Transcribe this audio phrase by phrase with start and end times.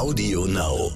[0.00, 0.92] Audio Now.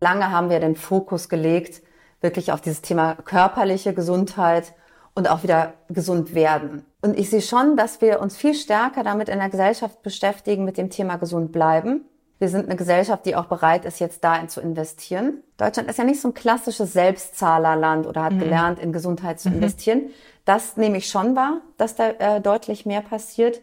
[0.00, 1.82] Lange haben wir den Fokus gelegt,
[2.22, 4.72] wirklich auf dieses Thema körperliche Gesundheit
[5.14, 6.86] und auch wieder gesund werden.
[7.02, 10.78] Und ich sehe schon, dass wir uns viel stärker damit in der Gesellschaft beschäftigen, mit
[10.78, 12.06] dem Thema gesund bleiben.
[12.38, 15.42] Wir sind eine Gesellschaft, die auch bereit ist, jetzt da zu investieren.
[15.58, 18.38] Deutschland ist ja nicht so ein klassisches Selbstzahlerland oder hat mhm.
[18.38, 19.56] gelernt, in Gesundheit zu mhm.
[19.56, 20.02] investieren.
[20.46, 23.60] Das nehme ich schon wahr, dass da äh, deutlich mehr passiert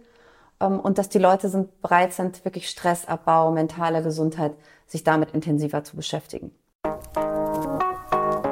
[0.60, 4.54] und dass die Leute sind, bereit sind, wirklich Stressabbau, mentale Gesundheit,
[4.88, 6.52] sich damit intensiver zu beschäftigen.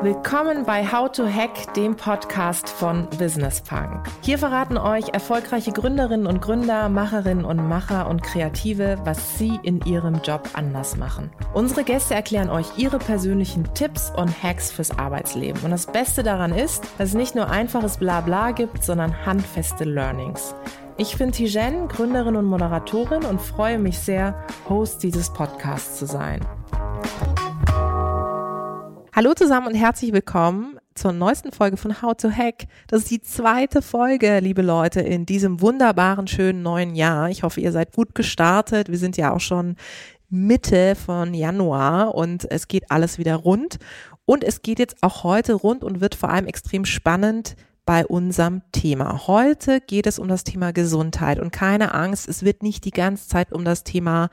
[0.01, 4.07] Willkommen bei How to Hack, dem Podcast von Business Punk.
[4.21, 9.81] Hier verraten euch erfolgreiche Gründerinnen und Gründer, Macherinnen und Macher und Kreative, was sie in
[9.81, 11.31] ihrem Job anders machen.
[11.55, 15.63] Unsere Gäste erklären euch ihre persönlichen Tipps und Hacks fürs Arbeitsleben.
[15.63, 20.53] Und das Beste daran ist, dass es nicht nur einfaches Blabla gibt, sondern handfeste Learnings.
[20.97, 24.33] Ich bin Tijen, Gründerin und Moderatorin und freue mich sehr,
[24.69, 26.39] Host dieses Podcasts zu sein.
[29.13, 32.67] Hallo zusammen und herzlich willkommen zur neuesten Folge von How to Hack.
[32.87, 37.29] Das ist die zweite Folge, liebe Leute, in diesem wunderbaren, schönen neuen Jahr.
[37.29, 38.89] Ich hoffe, ihr seid gut gestartet.
[38.89, 39.75] Wir sind ja auch schon
[40.29, 43.79] Mitte von Januar und es geht alles wieder rund.
[44.23, 48.61] Und es geht jetzt auch heute rund und wird vor allem extrem spannend bei unserem
[48.71, 49.27] Thema.
[49.27, 53.27] Heute geht es um das Thema Gesundheit und keine Angst, es wird nicht die ganze
[53.27, 54.29] Zeit um das Thema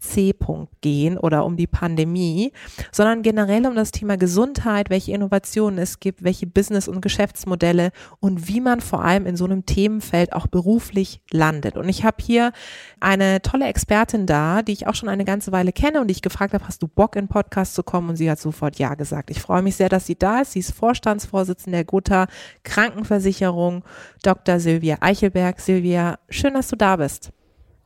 [0.00, 2.52] C-Punkt gehen oder um die Pandemie,
[2.92, 8.48] sondern generell um das Thema Gesundheit, welche Innovationen es gibt, welche Business- und Geschäftsmodelle und
[8.48, 11.76] wie man vor allem in so einem Themenfeld auch beruflich landet.
[11.76, 12.52] Und ich habe hier
[13.00, 16.22] eine tolle Expertin da, die ich auch schon eine ganze Weile kenne und die ich
[16.22, 18.10] gefragt habe, hast du Bock in Podcast zu kommen?
[18.10, 19.30] Und sie hat sofort Ja gesagt.
[19.30, 20.52] Ich freue mich sehr, dass sie da ist.
[20.52, 22.26] Sie ist Vorstandsvorsitzende der Gotha
[22.64, 23.84] Krankenversicherung,
[24.22, 24.60] Dr.
[24.60, 25.60] Silvia Eichelberg.
[25.60, 27.32] Silvia, schön, dass du da bist.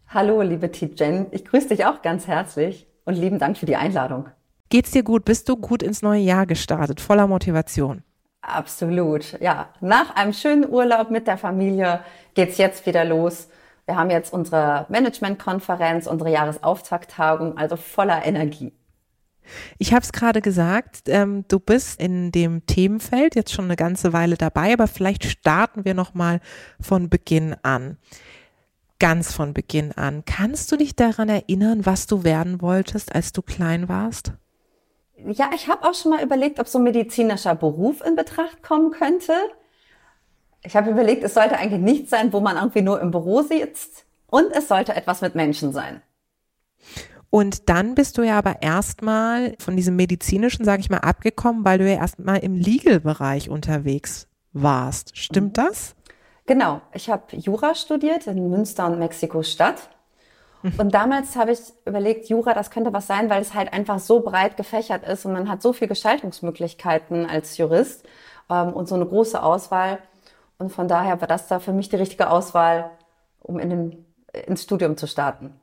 [0.08, 1.26] Hallo, liebe Tijen.
[1.32, 4.28] Ich grüße dich auch ganz herzlich und lieben Dank für die Einladung.
[4.68, 5.24] Geht's dir gut?
[5.24, 7.00] Bist du gut ins neue Jahr gestartet?
[7.00, 8.02] Voller Motivation?
[8.40, 9.40] Absolut.
[9.40, 12.00] Ja, nach einem schönen Urlaub mit der Familie
[12.34, 13.48] geht's jetzt wieder los.
[13.86, 18.72] Wir haben jetzt unsere Managementkonferenz, unsere Jahresauftakt-Tagung, also voller Energie.
[19.78, 24.12] Ich habe es gerade gesagt, ähm, du bist in dem Themenfeld jetzt schon eine ganze
[24.12, 26.40] Weile dabei, aber vielleicht starten wir noch mal
[26.80, 27.98] von Beginn an
[28.98, 30.24] ganz von Beginn an.
[30.24, 34.32] Kannst du dich daran erinnern, was du werden wolltest, als du klein warst?
[35.16, 38.90] Ja, ich habe auch schon mal überlegt, ob so ein medizinischer Beruf in Betracht kommen
[38.90, 39.32] könnte.
[40.62, 44.06] Ich habe überlegt, es sollte eigentlich nichts sein, wo man irgendwie nur im Büro sitzt
[44.26, 46.02] und es sollte etwas mit Menschen sein.
[47.30, 51.78] Und dann bist du ja aber erstmal von diesem medizinischen, sage ich mal, abgekommen, weil
[51.78, 55.16] du ja erstmal im Legal-Bereich unterwegs warst.
[55.16, 55.64] Stimmt mhm.
[55.64, 55.96] das?
[56.46, 59.88] Genau, ich habe Jura studiert in Münster und Mexiko-Stadt.
[60.78, 64.20] Und damals habe ich überlegt, Jura, das könnte was sein, weil es halt einfach so
[64.20, 68.06] breit gefächert ist und man hat so viele Gestaltungsmöglichkeiten als Jurist
[68.50, 69.98] ähm, und so eine große Auswahl.
[70.58, 72.90] Und von daher war das da für mich die richtige Auswahl,
[73.40, 74.06] um in den,
[74.46, 75.60] ins Studium zu starten.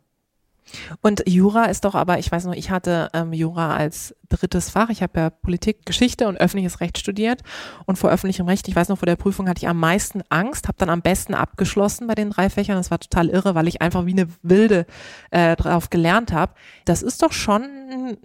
[1.01, 4.89] Und Jura ist doch aber, ich weiß noch, ich hatte ähm, Jura als drittes Fach.
[4.89, 7.41] Ich habe ja Politik, Geschichte und öffentliches Recht studiert.
[7.85, 10.67] Und vor öffentlichem Recht, ich weiß noch, vor der Prüfung hatte ich am meisten Angst,
[10.67, 12.77] habe dann am besten abgeschlossen bei den drei Fächern.
[12.77, 14.85] Das war total irre, weil ich einfach wie eine Wilde
[15.31, 16.53] äh, drauf gelernt habe.
[16.85, 18.17] Das ist doch schon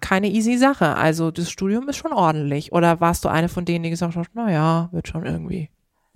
[0.00, 0.96] keine easy Sache.
[0.96, 2.72] Also das Studium ist schon ordentlich.
[2.72, 5.70] Oder warst du eine von denen, die gesagt hat, na ja, wird schon irgendwie?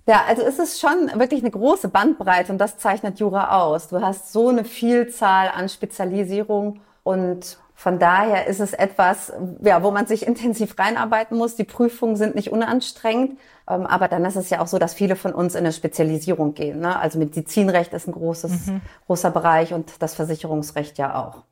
[0.09, 3.89] Ja, also es ist schon wirklich eine große Bandbreite und das zeichnet Jura aus.
[3.89, 9.31] Du hast so eine Vielzahl an Spezialisierung und von daher ist es etwas,
[9.61, 11.57] ja, wo man sich intensiv reinarbeiten muss.
[11.57, 13.37] Die Prüfungen sind nicht unanstrengend,
[13.69, 16.55] ähm, aber dann ist es ja auch so, dass viele von uns in eine Spezialisierung
[16.55, 16.79] gehen.
[16.79, 16.97] Ne?
[16.97, 18.81] Also Medizinrecht ist ein großes, mhm.
[19.05, 21.43] großer Bereich und das Versicherungsrecht ja auch.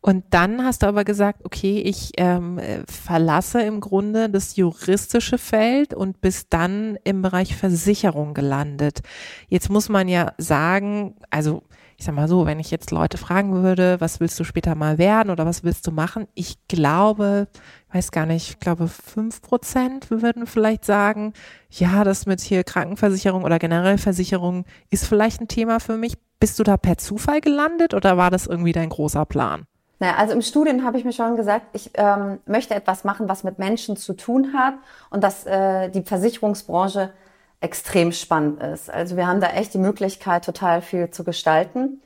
[0.00, 5.92] Und dann hast du aber gesagt, okay, ich ähm, verlasse im Grunde das juristische Feld
[5.92, 9.00] und bist dann im Bereich Versicherung gelandet.
[9.48, 11.62] Jetzt muss man ja sagen, also
[12.00, 14.96] ich sag mal so, wenn ich jetzt Leute fragen würde, was willst du später mal
[14.96, 16.26] werden oder was willst du machen?
[16.32, 17.48] Ich glaube,
[17.88, 21.34] ich weiß gar nicht, ich glaube fünf Prozent würden vielleicht sagen,
[21.68, 26.14] ja, das mit hier Krankenversicherung oder generell Versicherung ist vielleicht ein Thema für mich.
[26.40, 29.66] Bist du da per Zufall gelandet oder war das irgendwie dein großer Plan?
[30.00, 33.44] Naja, also im Studium habe ich mir schon gesagt, ich ähm, möchte etwas machen, was
[33.44, 34.74] mit Menschen zu tun hat
[35.10, 37.12] und dass äh, die Versicherungsbranche
[37.60, 38.90] extrem spannend ist.
[38.90, 42.00] Also wir haben da echt die Möglichkeit, total viel zu gestalten.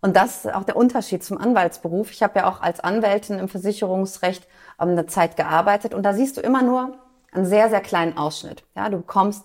[0.00, 2.12] Und das ist auch der Unterschied zum Anwaltsberuf.
[2.12, 4.46] Ich habe ja auch als Anwältin im Versicherungsrecht
[4.80, 6.96] ähm, eine Zeit gearbeitet und da siehst du immer nur
[7.32, 8.62] einen sehr, sehr kleinen Ausschnitt.
[8.76, 9.44] Ja, du bekommst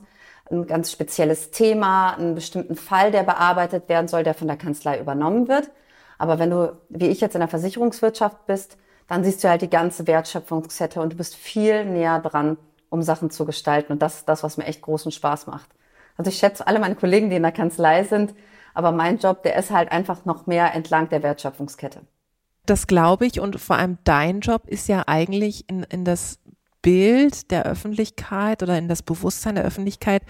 [0.52, 5.00] ein ganz spezielles Thema, einen bestimmten Fall, der bearbeitet werden soll, der von der Kanzlei
[5.00, 5.72] übernommen wird.
[6.18, 8.78] Aber wenn du, wie ich jetzt in der Versicherungswirtschaft bist,
[9.08, 12.58] dann siehst du halt die ganze Wertschöpfungskette und du bist viel näher dran,
[12.90, 13.94] um Sachen zu gestalten.
[13.94, 15.70] Und das ist das, was mir echt großen Spaß macht.
[16.18, 18.34] Also ich schätze alle meine Kollegen, die in der Kanzlei sind,
[18.74, 22.02] aber mein Job, der ist halt einfach noch mehr entlang der Wertschöpfungskette.
[22.66, 26.40] Das glaube ich und vor allem dein Job ist ja eigentlich in, in das
[26.82, 30.24] Bild der Öffentlichkeit oder in das Bewusstsein der Öffentlichkeit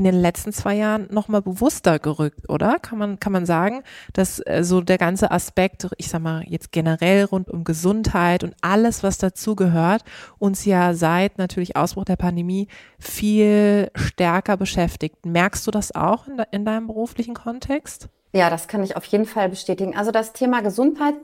[0.00, 2.78] in den letzten zwei Jahren noch mal bewusster gerückt, oder?
[2.78, 3.82] Kann man, kann man sagen,
[4.14, 8.54] dass äh, so der ganze Aspekt, ich sag mal jetzt generell rund um Gesundheit und
[8.62, 10.02] alles, was dazugehört,
[10.38, 12.68] uns ja seit natürlich Ausbruch der Pandemie
[12.98, 15.26] viel stärker beschäftigt.
[15.26, 18.08] Merkst du das auch in, de, in deinem beruflichen Kontext?
[18.32, 19.94] Ja, das kann ich auf jeden Fall bestätigen.
[19.94, 21.14] Also das Thema Gesundheit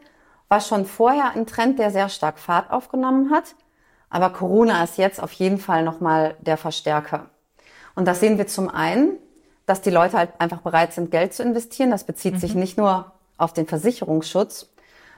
[0.49, 3.55] war schon vorher ein Trend, der sehr stark Fahrt aufgenommen hat.
[4.11, 7.31] Aber Corona ist jetzt auf jeden Fall nochmal der Verstärker.
[7.97, 9.17] Und das sehen wir zum einen,
[9.65, 11.91] dass die Leute halt einfach bereit sind, Geld zu investieren.
[11.91, 12.39] Das bezieht mhm.
[12.39, 14.69] sich nicht nur auf den Versicherungsschutz,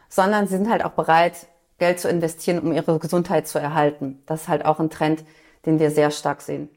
[0.08, 1.34] sondern sie sind halt auch bereit,
[1.78, 4.22] Geld zu investieren, um ihre Gesundheit zu erhalten.
[4.26, 5.24] Das ist halt auch ein Trend,
[5.66, 6.70] den wir sehr stark sehen.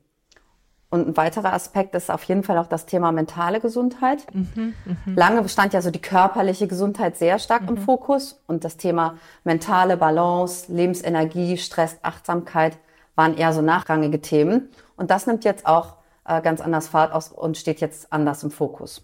[0.92, 4.26] Und ein weiterer Aspekt ist auf jeden Fall auch das Thema mentale Gesundheit.
[4.34, 4.96] Mhm, mh.
[5.16, 7.70] Lange bestand ja so die körperliche Gesundheit sehr stark mhm.
[7.70, 9.16] im Fokus und das Thema
[9.46, 12.78] mentale Balance, Lebensenergie, Stress, Achtsamkeit
[13.16, 14.70] waren eher so nachrangige Themen.
[15.02, 15.96] Und das nimmt jetzt auch
[16.26, 19.04] äh, ganz anders Fahrt aus und steht jetzt anders im Fokus.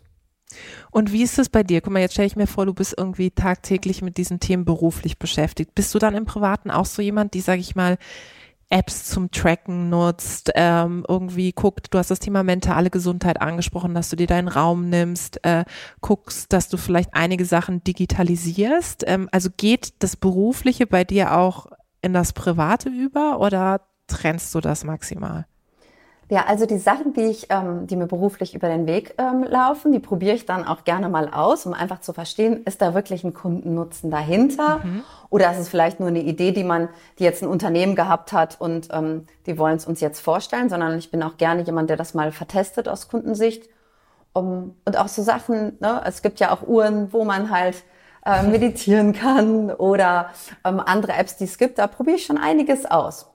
[0.92, 1.82] Und wie ist es bei dir?
[1.82, 5.18] Guck mal, jetzt stelle ich mir vor, du bist irgendwie tagtäglich mit diesen Themen beruflich
[5.18, 5.74] beschäftigt.
[5.74, 7.98] Bist du dann im Privaten auch so jemand, die, sage ich mal,
[8.70, 14.10] Apps zum Tracken nutzt, ähm, irgendwie guckt, du hast das Thema mentale Gesundheit angesprochen, dass
[14.10, 15.66] du dir deinen Raum nimmst, äh,
[16.02, 19.04] guckst, dass du vielleicht einige Sachen digitalisierst.
[19.08, 21.66] Ähm, also geht das Berufliche bei dir auch
[22.04, 25.48] in das Private über oder trennst du das maximal?
[26.30, 29.94] Ja, also die Sachen, die ich, ähm, die mir beruflich über den Weg ähm, laufen,
[29.94, 33.24] die probiere ich dann auch gerne mal aus, um einfach zu verstehen, ist da wirklich
[33.24, 34.82] ein Kundennutzen dahinter?
[34.84, 35.04] Mhm.
[35.30, 38.60] Oder ist es vielleicht nur eine Idee, die man, die jetzt ein Unternehmen gehabt hat
[38.60, 41.98] und ähm, die wollen es uns jetzt vorstellen, sondern ich bin auch gerne jemand, der
[41.98, 43.70] das mal vertestet aus Kundensicht.
[44.34, 46.02] Um, und auch so Sachen, ne?
[46.06, 47.84] es gibt ja auch Uhren, wo man halt
[48.26, 50.30] äh, meditieren kann oder
[50.66, 53.32] ähm, andere Apps, die es gibt, da probiere ich schon einiges aus.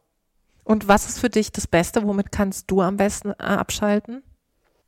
[0.64, 2.06] Und was ist für dich das Beste?
[2.06, 4.22] Womit kannst du am besten äh, abschalten?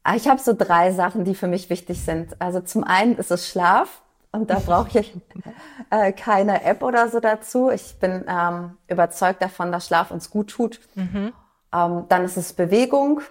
[0.03, 2.41] Ah, ich habe so drei Sachen, die für mich wichtig sind.
[2.41, 5.17] Also zum einen ist es Schlaf und da brauche ich
[5.91, 7.71] äh, keine App oder so dazu.
[7.71, 10.81] Ich bin ähm, überzeugt davon, dass Schlaf uns gut tut.
[10.95, 11.33] Mhm.
[11.73, 13.23] Ähm, dann ist es Bewegung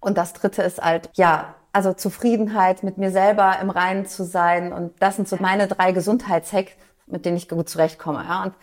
[0.00, 4.72] und das dritte ist halt, ja, also Zufriedenheit mit mir selber im Reinen zu sein
[4.72, 6.72] und das sind so meine drei Gesundheitshacks,
[7.06, 8.22] mit denen ich gut zurechtkomme.
[8.22, 8.44] Ja?
[8.44, 8.54] Und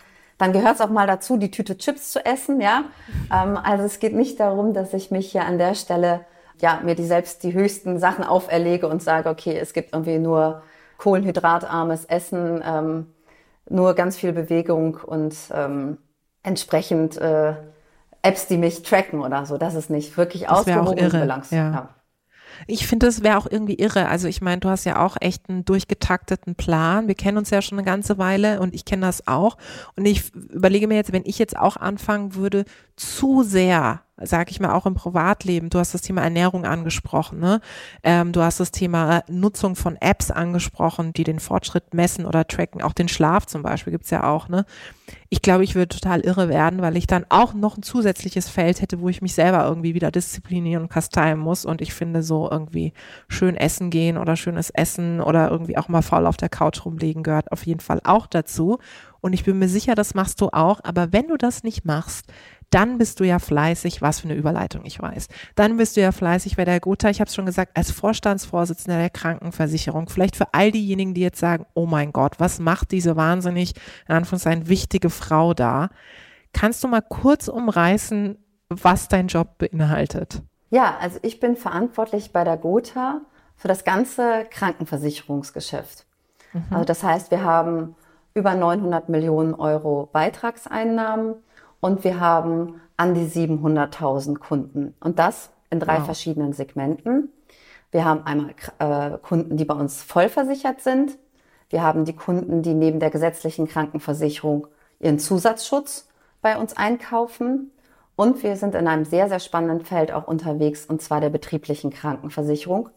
[0.42, 2.84] dann gehört es auch mal dazu, die Tüte Chips zu essen, ja.
[3.32, 6.24] Ähm, also es geht nicht darum, dass ich mich hier an der Stelle
[6.60, 10.62] ja mir die selbst die höchsten Sachen auferlege und sage, okay, es gibt irgendwie nur
[10.98, 13.06] kohlenhydratarmes Essen, ähm,
[13.70, 15.98] nur ganz viel Bewegung und ähm,
[16.42, 17.54] entsprechend äh,
[18.22, 19.58] Apps, die mich tracken oder so.
[19.58, 21.52] Das ist nicht wirklich ausgewogen und.
[21.52, 21.72] Ja.
[21.72, 21.88] ja.
[22.66, 24.08] Ich finde, es wäre auch irgendwie irre.
[24.08, 27.08] Also ich meine, du hast ja auch echt einen durchgetakteten Plan.
[27.08, 29.56] Wir kennen uns ja schon eine ganze Weile und ich kenne das auch.
[29.96, 32.64] Und ich überlege mir jetzt, wenn ich jetzt auch anfangen würde,
[32.96, 35.70] zu sehr sage ich mal, auch im Privatleben.
[35.70, 37.60] Du hast das Thema Ernährung angesprochen, ne?
[38.02, 42.82] Ähm, du hast das Thema Nutzung von Apps angesprochen, die den Fortschritt messen oder tracken.
[42.82, 44.64] Auch den Schlaf zum Beispiel gibt's ja auch, ne?
[45.28, 48.80] Ich glaube, ich würde total irre werden, weil ich dann auch noch ein zusätzliches Feld
[48.80, 51.64] hätte, wo ich mich selber irgendwie wieder disziplinieren und kasteien muss.
[51.64, 52.92] Und ich finde so irgendwie
[53.28, 57.22] schön essen gehen oder schönes Essen oder irgendwie auch mal faul auf der Couch rumlegen
[57.22, 58.78] gehört auf jeden Fall auch dazu.
[59.20, 60.80] Und ich bin mir sicher, das machst du auch.
[60.82, 62.26] Aber wenn du das nicht machst,
[62.72, 65.28] dann bist du ja fleißig, was für eine Überleitung ich weiß.
[65.54, 68.98] Dann bist du ja fleißig bei der Gotha, ich habe es schon gesagt, als Vorstandsvorsitzender
[68.98, 70.08] der Krankenversicherung.
[70.08, 73.74] Vielleicht für all diejenigen, die jetzt sagen, oh mein Gott, was macht diese wahnsinnig,
[74.08, 75.90] in Anführungszeichen, wichtige Frau da?
[76.54, 78.38] Kannst du mal kurz umreißen,
[78.68, 80.42] was dein Job beinhaltet?
[80.70, 83.20] Ja, also ich bin verantwortlich bei der Gotha
[83.56, 86.06] für das ganze Krankenversicherungsgeschäft.
[86.54, 86.64] Mhm.
[86.70, 87.96] Also das heißt, wir haben
[88.34, 91.34] über 900 Millionen Euro Beitragseinnahmen
[91.82, 94.94] und wir haben an die 700.000 Kunden.
[95.00, 96.04] Und das in drei wow.
[96.04, 97.30] verschiedenen Segmenten.
[97.90, 101.18] Wir haben einmal äh, Kunden, die bei uns vollversichert sind.
[101.70, 104.68] Wir haben die Kunden, die neben der gesetzlichen Krankenversicherung
[105.00, 106.08] ihren Zusatzschutz
[106.40, 107.72] bei uns einkaufen.
[108.14, 111.90] Und wir sind in einem sehr, sehr spannenden Feld auch unterwegs, und zwar der betrieblichen
[111.90, 112.90] Krankenversicherung.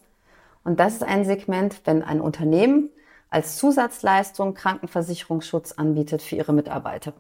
[0.64, 2.90] Und das ist ein Segment, wenn ein Unternehmen
[3.32, 7.14] als Zusatzleistung Krankenversicherungsschutz anbietet für ihre Mitarbeiter.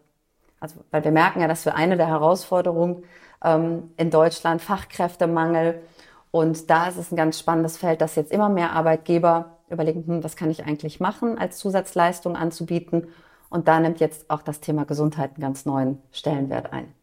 [0.59, 3.03] Also, weil wir merken ja, dass wir eine der Herausforderungen
[3.43, 5.81] ähm, in Deutschland Fachkräftemangel
[6.35, 10.21] und da ist es ein ganz spannendes Feld, dass jetzt immer mehr Arbeitgeber überlegen, hm,
[10.21, 13.07] was kann ich eigentlich machen, als Zusatzleistung anzubieten.
[13.49, 16.93] Und da nimmt jetzt auch das Thema Gesundheit einen ganz neuen Stellenwert ein.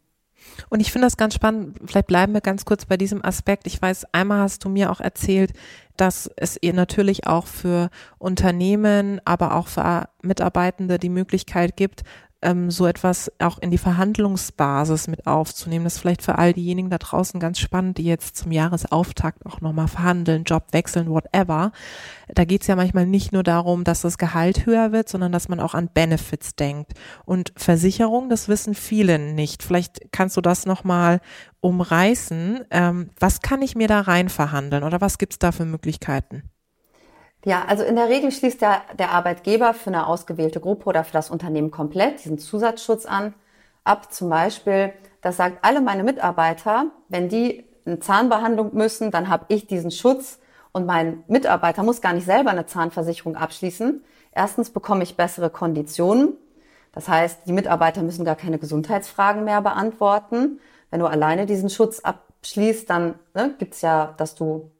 [0.69, 1.79] Und ich finde das ganz spannend.
[1.87, 3.67] Vielleicht bleiben wir ganz kurz bei diesem Aspekt.
[3.67, 5.55] Ich weiß, einmal hast du mir auch erzählt,
[5.97, 12.03] dass es ihr natürlich auch für Unternehmen, aber auch für Mitarbeitende die Möglichkeit gibt,
[12.43, 15.85] ähm, so etwas auch in die Verhandlungsbasis mit aufzunehmen.
[15.85, 19.61] Das ist vielleicht für all diejenigen da draußen ganz spannend, die jetzt zum Jahresauftakt auch
[19.61, 21.73] nochmal verhandeln, Job wechseln, whatever.
[22.29, 25.49] Da geht es ja manchmal nicht nur darum, dass das Gehalt höher wird, sondern dass
[25.49, 26.93] man auch an Benefits denkt.
[27.25, 29.63] Und Versicherung, das wissen viele nicht.
[29.63, 31.21] Vielleicht kannst du das nochmal
[31.61, 32.65] umreißen.
[32.71, 36.52] Ähm, was kann ich mir da rein verhandeln oder was gibt es da für Möglichkeiten?
[37.45, 41.13] Ja, also in der Regel schließt der, der Arbeitgeber für eine ausgewählte Gruppe oder für
[41.13, 43.35] das Unternehmen komplett diesen Zusatzschutz an.
[43.83, 49.47] Ab zum Beispiel, das sagt alle meine Mitarbeiter, wenn die eine Zahnbehandlung müssen, dann habe
[49.49, 50.39] ich diesen Schutz
[50.71, 54.05] und mein Mitarbeiter muss gar nicht selber eine Zahnversicherung abschließen.
[54.33, 56.35] Erstens bekomme ich bessere Konditionen.
[56.93, 60.61] Das heißt, die Mitarbeiter müssen gar keine Gesundheitsfragen mehr beantworten.
[60.91, 64.71] Wenn du alleine diesen Schutz abschließt, dann ne, gibt's ja, dass du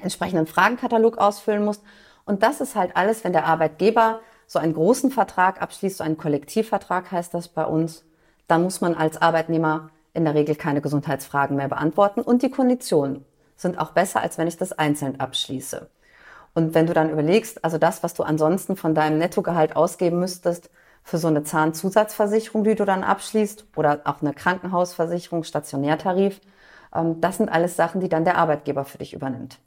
[0.00, 1.82] entsprechenden Fragenkatalog ausfüllen musst.
[2.24, 6.18] Und das ist halt alles, wenn der Arbeitgeber so einen großen Vertrag abschließt, so einen
[6.18, 8.04] Kollektivvertrag heißt das bei uns,
[8.48, 13.24] dann muss man als Arbeitnehmer in der Regel keine Gesundheitsfragen mehr beantworten und die Konditionen
[13.56, 15.88] sind auch besser, als wenn ich das einzeln abschließe.
[16.54, 20.68] Und wenn du dann überlegst, also das, was du ansonsten von deinem Nettogehalt ausgeben müsstest
[21.02, 26.40] für so eine Zahnzusatzversicherung, die du dann abschließt oder auch eine Krankenhausversicherung, Stationärtarif,
[26.94, 29.58] ähm, das sind alles Sachen, die dann der Arbeitgeber für dich übernimmt.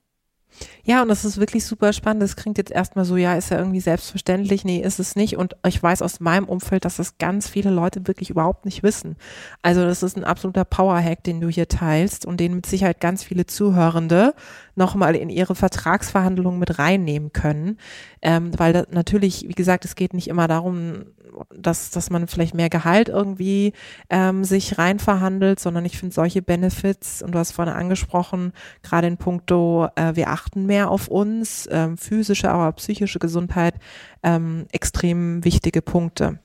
[0.84, 2.24] Ja, und das ist wirklich super spannend.
[2.24, 4.64] Das klingt jetzt erstmal so, ja, ist ja irgendwie selbstverständlich.
[4.64, 5.38] Nee, ist es nicht.
[5.38, 9.16] Und ich weiß aus meinem Umfeld, dass das ganz viele Leute wirklich überhaupt nicht wissen.
[9.62, 13.24] Also das ist ein absoluter Powerhack, den du hier teilst und den mit Sicherheit ganz
[13.24, 14.34] viele Zuhörende
[14.76, 17.78] nochmal in ihre Vertragsverhandlungen mit reinnehmen können.
[18.22, 21.06] Ähm, weil da, natürlich, wie gesagt, es geht nicht immer darum,
[21.54, 23.74] dass, dass man vielleicht mehr Gehalt irgendwie
[24.10, 29.08] ähm, sich rein verhandelt, sondern ich finde solche Benefits, und du hast vorhin angesprochen, gerade
[29.08, 33.76] in puncto, äh, wir achten mehr auf uns, ähm, physische, aber psychische Gesundheit,
[34.24, 36.40] ähm, extrem wichtige Punkte.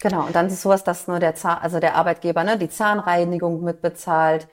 [0.00, 3.62] Genau, und dann ist sowas, dass nur der Zahn, also der Arbeitgeber ne, die Zahnreinigung
[3.62, 4.48] mitbezahlt,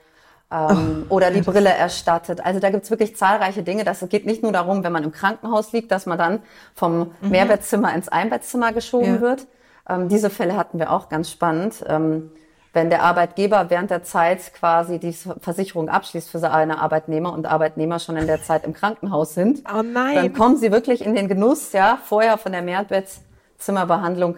[0.50, 2.44] ähm, oh, oder die Brille erstattet.
[2.44, 3.84] Also da gibt's wirklich zahlreiche Dinge.
[3.84, 6.42] Das geht nicht nur darum, wenn man im Krankenhaus liegt, dass man dann
[6.74, 7.30] vom mhm.
[7.30, 9.20] Mehrbettzimmer ins Einbettzimmer geschoben ja.
[9.20, 9.46] wird,
[9.88, 11.84] ähm, diese Fälle hatten wir auch ganz spannend.
[11.86, 12.30] Ähm,
[12.74, 18.00] wenn der Arbeitgeber während der Zeit quasi die Versicherung abschließt für seine Arbeitnehmer und Arbeitnehmer
[18.00, 21.72] schon in der Zeit im Krankenhaus sind, oh dann kommen sie wirklich in den Genuss,
[21.72, 24.36] ja, vorher von der Mehrbettzimmerbehandlung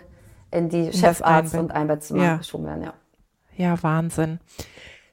[0.51, 2.37] in die Chefarzt- und Einbettzimmer ja.
[2.37, 2.93] geschoben werden, ja.
[3.57, 4.39] Ja, Wahnsinn.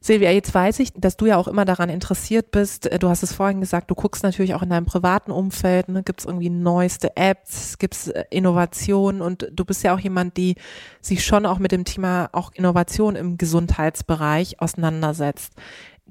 [0.06, 2.90] Silvia, jetzt weiß ich, dass du ja auch immer daran interessiert bist.
[3.02, 6.04] Du hast es vorhin gesagt, du guckst natürlich auch in deinem privaten Umfeld, ne?
[6.04, 10.36] gibt es irgendwie neueste Apps, gibt es äh, Innovationen und du bist ja auch jemand,
[10.36, 10.56] die
[11.00, 15.54] sich schon auch mit dem Thema auch Innovation im Gesundheitsbereich auseinandersetzt.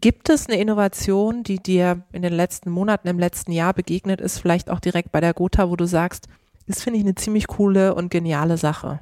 [0.01, 4.39] Gibt es eine Innovation, die dir in den letzten Monaten, im letzten Jahr begegnet ist,
[4.39, 6.29] vielleicht auch direkt bei der Gotha, wo du sagst,
[6.67, 9.01] das finde ich eine ziemlich coole und geniale Sache?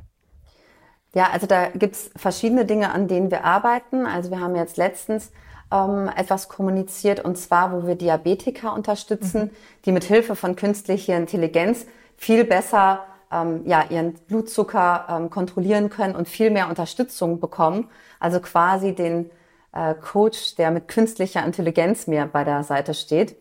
[1.15, 4.07] Ja, also da gibt's verschiedene Dinge, an denen wir arbeiten.
[4.07, 5.33] Also wir haben jetzt letztens
[5.73, 9.51] ähm, etwas kommuniziert und zwar, wo wir Diabetiker unterstützen, mhm.
[9.85, 11.87] die mit Hilfe von künstlicher Intelligenz
[12.17, 17.89] viel besser ähm, ja, ihren Blutzucker ähm, kontrollieren können und viel mehr Unterstützung bekommen.
[18.19, 19.31] Also quasi den
[19.73, 23.37] äh, Coach, der mit künstlicher Intelligenz mir bei der Seite steht.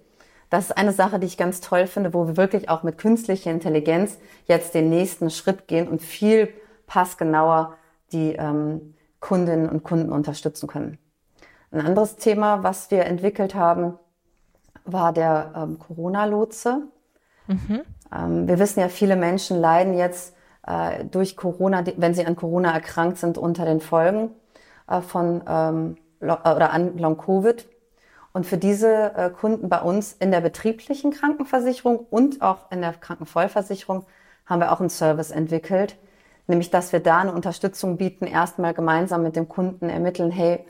[0.49, 3.51] Das ist eine Sache, die ich ganz toll finde, wo wir wirklich auch mit künstlicher
[3.51, 6.49] Intelligenz jetzt den nächsten Schritt gehen und viel
[6.89, 7.77] passgenauer
[8.11, 10.97] die ähm, Kundinnen und Kunden unterstützen können.
[11.71, 13.97] Ein anderes Thema, was wir entwickelt haben,
[14.85, 16.87] war der ähm, Corona-Lotse.
[17.47, 17.81] Mhm.
[18.13, 22.73] Ähm, wir wissen ja, viele Menschen leiden jetzt äh, durch Corona, wenn sie an Corona
[22.73, 24.31] erkrankt sind, unter den Folgen
[24.87, 27.67] äh, von ähm, äh, oder an Long-Covid.
[28.33, 32.93] Und für diese äh, Kunden bei uns in der betrieblichen Krankenversicherung und auch in der
[32.93, 34.05] Krankenvollversicherung
[34.45, 35.97] haben wir auch einen Service entwickelt,
[36.49, 40.65] Nämlich, dass wir da eine Unterstützung bieten, erstmal gemeinsam mit dem Kunden ermitteln, hey,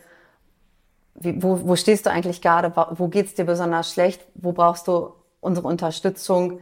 [1.15, 2.73] wie, wo, wo stehst du eigentlich gerade?
[2.91, 4.21] Wo geht's dir besonders schlecht?
[4.35, 6.59] Wo brauchst du unsere Unterstützung?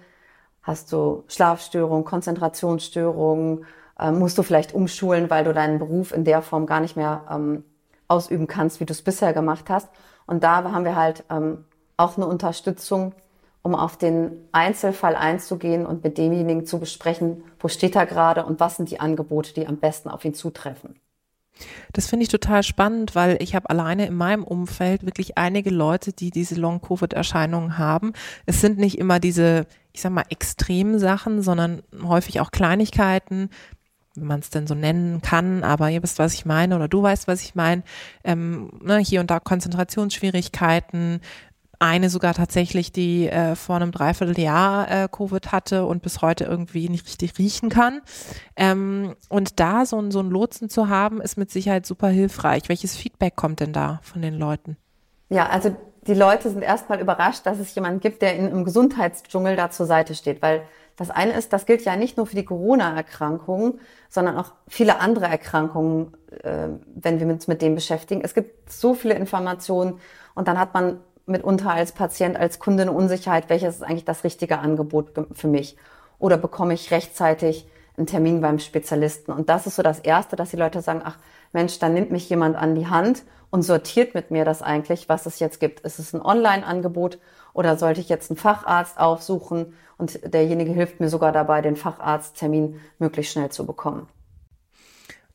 [0.62, 3.66] Hast du Schlafstörungen, Konzentrationsstörungen?
[4.00, 7.24] Ähm, musst du vielleicht umschulen, weil du deinen Beruf in der Form gar nicht mehr
[7.32, 7.64] ähm,
[8.08, 9.90] ausüben kannst, wie du es bisher gemacht hast?
[10.28, 11.66] Und da haben wir halt ähm,
[11.98, 13.14] auch eine Unterstützung
[13.62, 18.60] um auf den Einzelfall einzugehen und mit demjenigen zu besprechen, wo steht er gerade und
[18.60, 21.00] was sind die Angebote, die am besten auf ihn zutreffen.
[21.92, 26.14] Das finde ich total spannend, weil ich habe alleine in meinem Umfeld wirklich einige Leute,
[26.14, 28.14] die diese Long-Covid-Erscheinungen haben.
[28.46, 29.66] Es sind nicht immer diese
[29.98, 33.50] ich sag mal, extremen Sachen, sondern häufig auch Kleinigkeiten,
[34.14, 37.02] wenn man es denn so nennen kann, aber ihr wisst, was ich meine oder du
[37.02, 37.82] weißt, was ich meine.
[38.24, 41.20] Ähm, ne, hier und da Konzentrationsschwierigkeiten,
[41.80, 46.90] eine sogar tatsächlich, die äh, vor einem Dreivierteljahr äh, Covid hatte und bis heute irgendwie
[46.90, 48.02] nicht richtig riechen kann.
[48.56, 52.64] Ähm, und da so, ein so ein Lotsen zu haben, ist mit Sicherheit super hilfreich.
[52.68, 54.78] Welches Feedback kommt denn da von den Leuten?
[55.30, 55.76] Ja, also
[56.08, 59.86] die Leute sind erstmal überrascht, dass es jemanden gibt, der in, im Gesundheitsdschungel da zur
[59.86, 60.64] Seite steht, weil
[60.96, 63.80] das eine ist, das gilt ja nicht nur für die Corona-Erkrankungen,
[64.10, 68.22] sondern auch viele andere Erkrankungen, äh, wenn wir uns mit dem beschäftigen.
[68.24, 70.00] Es gibt so viele Informationen
[70.34, 74.24] und dann hat man mitunter als Patient, als Kunde eine Unsicherheit, welches ist eigentlich das
[74.24, 75.78] richtige Angebot für mich?
[76.20, 79.32] Oder bekomme ich rechtzeitig einen Termin beim Spezialisten?
[79.32, 81.18] Und das ist so das Erste, dass die Leute sagen, ach
[81.54, 85.26] Mensch, dann nimmt mich jemand an die Hand und sortiert mit mir das eigentlich, was
[85.26, 85.82] es jetzt gibt.
[85.82, 87.20] Ist es ein Online-Angebot
[87.54, 92.80] oder sollte ich jetzt einen Facharzt aufsuchen und derjenige hilft mir sogar dabei, den Facharzttermin
[93.00, 94.08] möglichst schnell zu bekommen?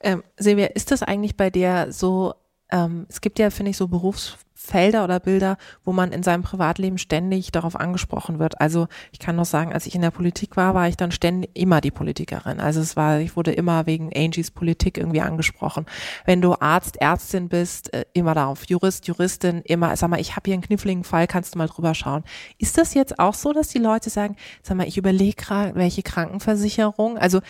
[0.01, 2.35] Ähm, Silvia, ist das eigentlich bei dir so,
[2.71, 6.43] ähm, es gibt ja, finde ich, so Berufs Felder oder Bilder, wo man in seinem
[6.43, 8.61] Privatleben ständig darauf angesprochen wird.
[8.61, 11.51] Also ich kann noch sagen, als ich in der Politik war, war ich dann ständig
[11.55, 12.61] immer die Politikerin.
[12.61, 15.87] Also es war, ich wurde immer wegen Angies Politik irgendwie angesprochen.
[16.25, 18.65] Wenn du Arzt, Ärztin bist, äh, immer darauf.
[18.69, 21.95] Jurist, Juristin, immer, sag mal, ich habe hier einen kniffligen Fall, kannst du mal drüber
[21.95, 22.23] schauen.
[22.59, 26.03] Ist das jetzt auch so, dass die Leute sagen, sag mal, ich überlege gerade, welche
[26.03, 27.19] Krankenversicherung?
[27.19, 27.41] Also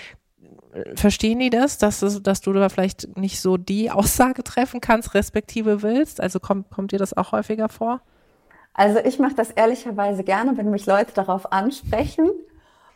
[0.94, 5.82] verstehen die das, dass, dass du da vielleicht nicht so die Aussage treffen kannst, respektive
[5.82, 6.20] willst?
[6.20, 8.00] Also kommt, kommt dir das auch häufiger vor?
[8.74, 12.30] Also ich mache das ehrlicherweise gerne, wenn mich Leute darauf ansprechen,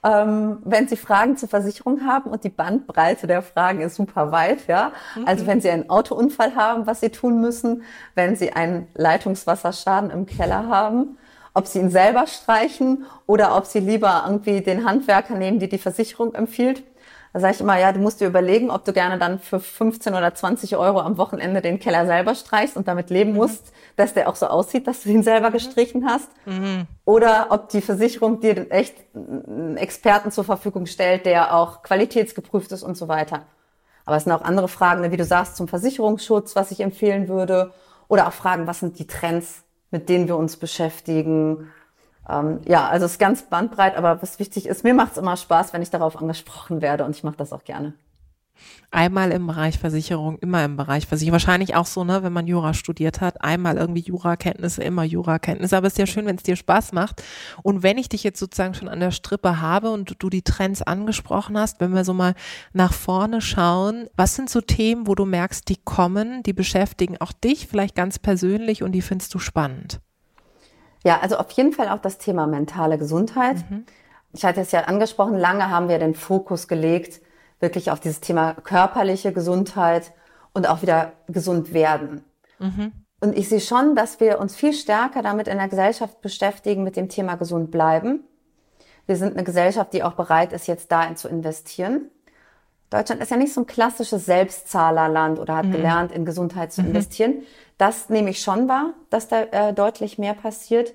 [0.02, 4.66] ähm, wenn sie Fragen zur Versicherung haben und die Bandbreite der Fragen ist super weit,
[4.68, 4.92] ja.
[5.16, 5.26] Mhm.
[5.26, 7.82] Also wenn sie einen Autounfall haben, was sie tun müssen,
[8.14, 11.18] wenn sie einen Leitungswasserschaden im Keller haben,
[11.52, 15.78] ob sie ihn selber streichen oder ob sie lieber irgendwie den Handwerker nehmen, die die
[15.78, 16.82] Versicherung empfiehlt.
[17.36, 20.14] Da sage ich immer, ja, du musst dir überlegen, ob du gerne dann für 15
[20.14, 23.36] oder 20 Euro am Wochenende den Keller selber streichst und damit leben mhm.
[23.36, 25.52] musst, dass der auch so aussieht, dass du ihn selber mhm.
[25.52, 26.30] gestrichen hast.
[26.46, 26.86] Mhm.
[27.04, 32.82] Oder ob die Versicherung dir echt einen Experten zur Verfügung stellt, der auch qualitätsgeprüft ist
[32.82, 33.42] und so weiter.
[34.06, 37.28] Aber es sind auch andere Fragen, ne, wie du sagst, zum Versicherungsschutz, was ich empfehlen
[37.28, 37.74] würde.
[38.08, 41.70] Oder auch Fragen, was sind die Trends, mit denen wir uns beschäftigen?
[42.28, 45.36] Ähm, ja, also es ist ganz bandbreit, aber was wichtig ist, mir macht es immer
[45.36, 47.94] Spaß, wenn ich darauf angesprochen werde und ich mache das auch gerne.
[48.90, 51.32] Einmal im Bereich Versicherung, immer im Bereich Versicherung.
[51.32, 55.76] Wahrscheinlich auch so, ne, wenn man Jura studiert hat, einmal irgendwie Jurakenntnisse, immer Jurakenntnisse.
[55.76, 57.22] Aber es ist ja schön, wenn es dir Spaß macht.
[57.62, 60.82] Und wenn ich dich jetzt sozusagen schon an der Strippe habe und du die Trends
[60.82, 62.34] angesprochen hast, wenn wir so mal
[62.72, 67.32] nach vorne schauen, was sind so Themen, wo du merkst, die kommen, die beschäftigen auch
[67.32, 70.00] dich vielleicht ganz persönlich und die findest du spannend?
[71.06, 73.58] Ja, also auf jeden Fall auch das Thema mentale Gesundheit.
[73.70, 73.86] Mhm.
[74.32, 77.20] Ich hatte es ja angesprochen, lange haben wir den Fokus gelegt,
[77.60, 80.10] wirklich auf dieses Thema körperliche Gesundheit
[80.52, 82.24] und auch wieder gesund werden.
[82.58, 82.90] Mhm.
[83.20, 86.96] Und ich sehe schon, dass wir uns viel stärker damit in der Gesellschaft beschäftigen, mit
[86.96, 88.24] dem Thema gesund bleiben.
[89.06, 92.10] Wir sind eine Gesellschaft, die auch bereit ist, jetzt dahin zu investieren.
[92.90, 95.72] Deutschland ist ja nicht so ein klassisches Selbstzahlerland oder hat mhm.
[95.72, 96.88] gelernt, in Gesundheit zu mhm.
[97.78, 100.94] Das nehme ich schon wahr, dass da äh, deutlich mehr passiert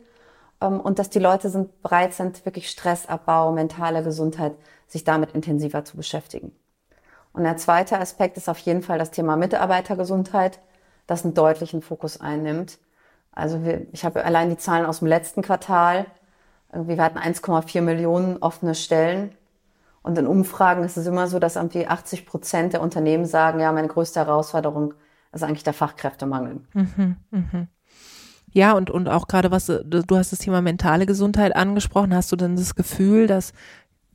[0.61, 4.55] ähm, und dass die Leute sind bereit sind, wirklich Stressabbau, mentale Gesundheit,
[4.87, 6.51] sich damit intensiver zu beschäftigen.
[7.33, 10.59] Und der zweite Aspekt ist auf jeden Fall das Thema Mitarbeitergesundheit,
[11.07, 12.79] das einen deutlichen Fokus einnimmt.
[13.31, 16.05] Also wir, ich habe allein die Zahlen aus dem letzten Quartal.
[16.73, 19.35] Irgendwie wir hatten 1,4 Millionen offene Stellen.
[20.03, 23.71] Und in Umfragen ist es immer so, dass irgendwie 80 Prozent der Unternehmen sagen, ja,
[23.71, 24.95] meine größte Herausforderung
[25.33, 26.61] ist eigentlich der Fachkräftemangel.
[26.73, 27.67] Mhm, mh.
[28.53, 32.13] Ja, und, und auch gerade was, du hast das Thema mentale Gesundheit angesprochen.
[32.13, 33.53] Hast du denn das Gefühl, dass,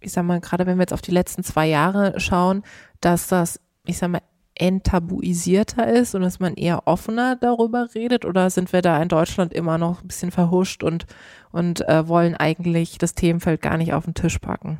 [0.00, 2.62] ich sag mal, gerade wenn wir jetzt auf die letzten zwei Jahre schauen,
[3.00, 4.20] dass das, ich sag mal,
[4.58, 8.24] enttabuisierter ist und dass man eher offener darüber redet?
[8.24, 11.06] Oder sind wir da in Deutschland immer noch ein bisschen verhuscht und,
[11.52, 14.78] und äh, wollen eigentlich das Themenfeld gar nicht auf den Tisch packen?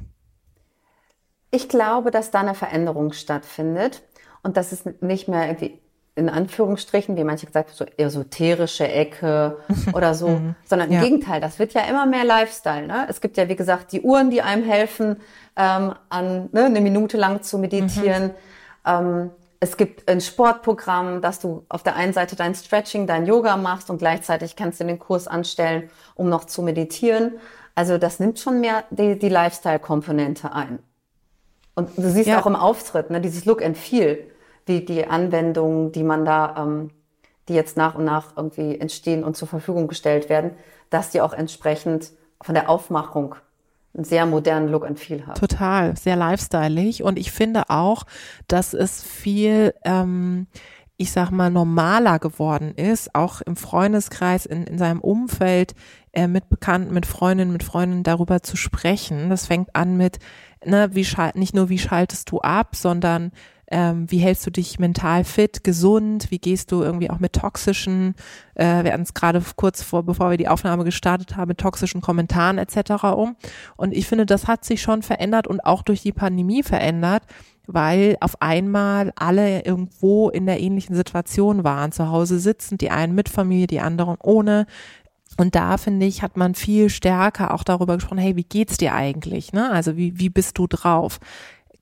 [1.51, 4.03] Ich glaube, dass da eine Veränderung stattfindet
[4.43, 5.79] und dass es nicht mehr irgendwie
[6.17, 9.59] in Anführungsstrichen, wie manche gesagt haben, so esoterische Ecke
[9.93, 10.55] oder so, mhm.
[10.65, 11.03] sondern im ja.
[11.03, 12.87] Gegenteil, das wird ja immer mehr Lifestyle.
[12.87, 13.07] Ne?
[13.09, 15.21] Es gibt ja, wie gesagt, die Uhren, die einem helfen,
[15.57, 18.29] ähm, an ne, eine Minute lang zu meditieren.
[18.29, 18.31] Mhm.
[18.87, 23.57] Ähm, es gibt ein Sportprogramm, dass du auf der einen Seite dein Stretching, dein Yoga
[23.57, 27.35] machst und gleichzeitig kannst du den Kurs anstellen, um noch zu meditieren.
[27.75, 30.79] Also das nimmt schon mehr die, die Lifestyle-Komponente ein.
[31.75, 32.41] Und du siehst ja.
[32.41, 34.31] auch im Auftritt, ne, dieses Look and Feel,
[34.67, 36.91] wie die Anwendungen, die man da, ähm,
[37.49, 40.53] die jetzt nach und nach irgendwie entstehen und zur Verfügung gestellt werden,
[40.91, 42.11] dass die auch entsprechend
[42.43, 43.37] von der Aufmachung
[43.95, 45.39] einen sehr modernen Look and Feel hat.
[45.39, 47.01] Total, sehr lifestyleig.
[47.03, 48.05] Und ich finde auch,
[48.47, 50.49] dass es viel, ähm,
[50.97, 55.75] ich sag mal, normaler geworden ist, auch im Freundeskreis, in, in seinem Umfeld,
[56.13, 59.31] äh, mit Bekannten, mit Freundinnen, mit Freunden darüber zu sprechen.
[59.31, 60.19] Das fängt an mit,
[60.65, 63.33] ne, wie schal nicht nur wie schaltest du ab, sondern
[63.69, 68.15] ähm, wie hältst du dich mental fit, gesund, wie gehst du irgendwie auch mit toxischen,
[68.55, 72.01] äh, wir hatten es gerade kurz vor, bevor wir die Aufnahme gestartet haben, mit toxischen
[72.01, 73.05] Kommentaren etc.
[73.17, 73.37] um.
[73.77, 77.25] Und ich finde, das hat sich schon verändert und auch durch die Pandemie verändert,
[77.67, 83.17] weil auf einmal alle irgendwo in der ähnlichen Situation waren, zu Hause sitzend, die einen
[83.17, 84.67] mit Familie, die anderen ohne.
[85.39, 88.95] Und da finde ich, hat man viel stärker auch darüber gesprochen, hey, wie geht's dir
[88.95, 89.53] eigentlich?
[89.53, 89.71] Ne?
[89.71, 91.19] Also wie, wie bist du drauf?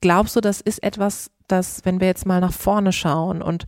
[0.05, 3.65] Glaubst du, das ist etwas, dass wenn wir jetzt mal nach vorne schauen und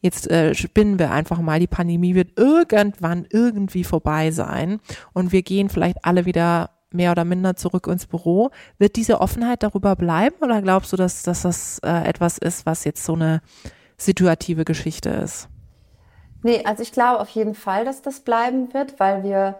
[0.00, 4.80] jetzt äh, spinnen wir einfach mal, die Pandemie wird irgendwann irgendwie vorbei sein
[5.12, 8.52] und wir gehen vielleicht alle wieder mehr oder minder zurück ins Büro.
[8.78, 12.84] Wird diese Offenheit darüber bleiben oder glaubst du, dass, dass das äh, etwas ist, was
[12.84, 13.42] jetzt so eine
[13.98, 15.50] situative Geschichte ist?
[16.42, 19.58] Nee, also ich glaube auf jeden Fall, dass das bleiben wird, weil wir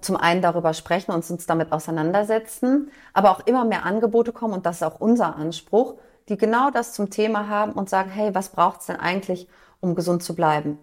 [0.00, 4.66] zum einen darüber sprechen und uns damit auseinandersetzen, aber auch immer mehr Angebote kommen und
[4.66, 5.94] das ist auch unser Anspruch,
[6.28, 9.48] die genau das zum Thema haben und sagen, hey, was braucht es denn eigentlich,
[9.80, 10.78] um gesund zu bleiben?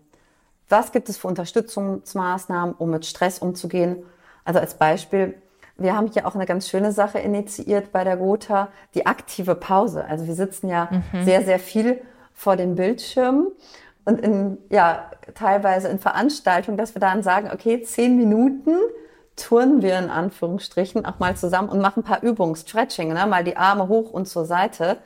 [0.70, 4.04] Was gibt es für Unterstützungsmaßnahmen, um mit Stress umzugehen?
[4.46, 5.36] Also als Beispiel,
[5.78, 10.06] wir haben hier auch eine ganz schöne Sache initiiert bei der Gotha, die aktive Pause.
[10.06, 11.24] Also wir sitzen ja mhm.
[11.24, 12.02] sehr, sehr viel
[12.34, 13.48] vor den Bildschirmen
[14.06, 18.76] und in, ja, teilweise in Veranstaltungen, dass wir dann sagen, okay, zehn Minuten
[19.36, 23.26] turnen wir in Anführungsstrichen auch mal zusammen und machen ein paar Übungen, Stretching, ne?
[23.28, 24.98] mal die Arme hoch und zur Seite.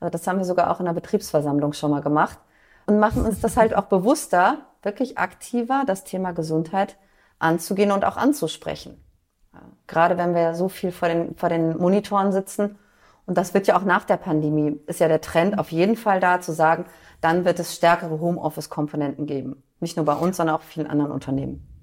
[0.00, 2.38] Also das haben wir sogar auch in der Betriebsversammlung schon mal gemacht
[2.86, 6.96] und machen uns das halt auch bewusster, wirklich aktiver, das Thema Gesundheit
[7.38, 9.00] anzugehen und auch anzusprechen.
[9.86, 12.78] Gerade wenn wir so viel vor den, vor den Monitoren sitzen.
[13.26, 16.20] Und das wird ja auch nach der Pandemie, ist ja der Trend auf jeden Fall
[16.20, 16.84] da zu sagen,
[17.20, 19.62] dann wird es stärkere Homeoffice-Komponenten geben.
[19.80, 21.73] Nicht nur bei uns, sondern auch vielen anderen Unternehmen.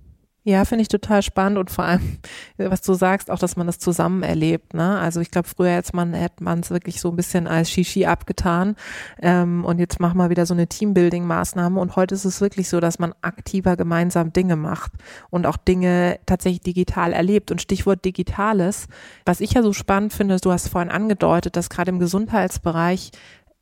[0.44, 2.18] Ja, finde ich total spannend und vor allem,
[2.58, 4.74] was du sagst, auch, dass man das zusammen erlebt.
[4.74, 4.98] Ne?
[4.98, 8.08] Also ich glaube, früher hätte man hätte man es wirklich so ein bisschen als Shishi
[8.08, 8.76] abgetan
[9.22, 12.80] ähm, und jetzt machen wir wieder so eine Teambuilding-Maßnahme und heute ist es wirklich so,
[12.80, 14.94] dass man aktiver gemeinsam Dinge macht
[15.30, 17.52] und auch Dinge tatsächlich digital erlebt.
[17.52, 18.88] Und Stichwort Digitales,
[19.26, 23.12] was ich ja so spannend finde, du hast vorhin angedeutet, dass gerade im Gesundheitsbereich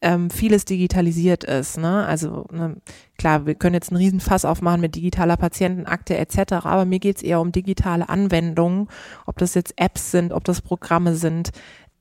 [0.02, 1.78] ähm, vieles digitalisiert ist.
[1.78, 2.06] Ne?
[2.06, 2.78] Also ne,
[3.18, 7.42] klar, wir können jetzt einen Riesenfass aufmachen mit digitaler Patientenakte etc., aber mir geht's eher
[7.42, 8.88] um digitale Anwendungen,
[9.26, 11.52] ob das jetzt Apps sind, ob das Programme sind.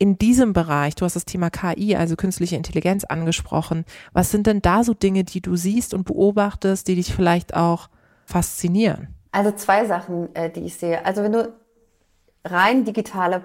[0.01, 3.85] In diesem Bereich, du hast das Thema KI, also künstliche Intelligenz angesprochen.
[4.13, 7.89] Was sind denn da so Dinge, die du siehst und beobachtest, die dich vielleicht auch
[8.25, 9.09] faszinieren?
[9.33, 11.05] Also zwei Sachen, äh, die ich sehe.
[11.05, 11.53] Also wenn du
[12.45, 13.43] rein digitale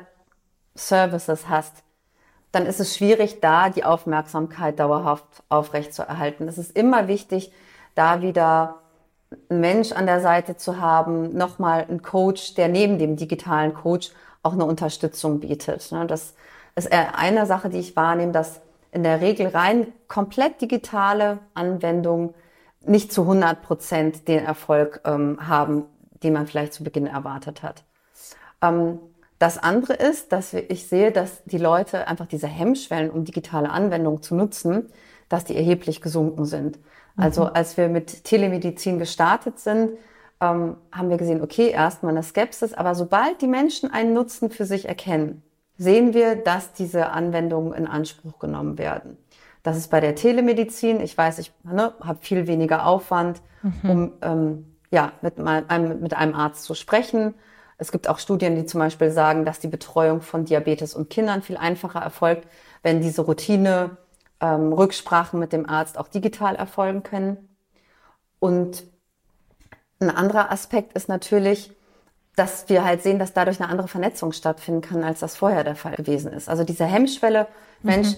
[0.75, 1.83] Services hast,
[2.53, 6.47] dann ist es schwierig, da die Aufmerksamkeit dauerhaft aufrechtzuerhalten.
[6.47, 7.51] Es ist immer wichtig,
[7.95, 8.75] da wieder
[9.49, 14.11] einen Mensch an der Seite zu haben, nochmal einen Coach, der neben dem digitalen Coach
[14.43, 15.91] auch eine Unterstützung bietet.
[15.91, 16.35] Ne, das
[16.75, 18.61] ist eine Sache, die ich wahrnehme, dass
[18.91, 22.35] in der Regel rein komplett digitale Anwendungen
[22.85, 25.85] nicht zu 100 Prozent den Erfolg ähm, haben,
[26.21, 27.83] den man vielleicht zu Beginn erwartet hat.
[28.61, 28.99] Ähm,
[29.39, 34.21] das andere ist, dass ich sehe, dass die Leute einfach diese Hemmschwellen, um digitale Anwendungen
[34.21, 34.89] zu nutzen,
[35.29, 36.79] dass die erheblich gesunken sind.
[37.17, 37.51] Also mhm.
[37.53, 39.91] als wir mit Telemedizin gestartet sind,
[40.41, 44.65] ähm, haben wir gesehen, okay, erstmal eine Skepsis, aber sobald die Menschen einen Nutzen für
[44.65, 45.43] sich erkennen,
[45.77, 49.17] sehen wir, dass diese Anwendungen in Anspruch genommen werden.
[49.63, 50.99] Das ist bei der Telemedizin.
[51.01, 53.89] Ich weiß, ich ne, habe viel weniger Aufwand, mhm.
[53.89, 57.33] um ähm, ja, mit, einem, mit einem Arzt zu sprechen
[57.77, 61.41] es gibt auch Studien, die zum Beispiel sagen, dass die Betreuung von Diabetes und Kindern
[61.41, 62.47] viel einfacher erfolgt,
[62.81, 63.97] wenn diese Routine
[64.39, 67.49] ähm, Rücksprachen mit dem Arzt auch digital erfolgen können.
[68.39, 68.83] Und
[69.99, 71.71] ein anderer Aspekt ist natürlich,
[72.35, 75.75] dass wir halt sehen, dass dadurch eine andere Vernetzung stattfinden kann, als das vorher der
[75.75, 76.49] Fall gewesen ist.
[76.49, 77.47] Also diese Hemmschwelle,
[77.81, 77.89] mhm.
[77.89, 78.09] Mensch,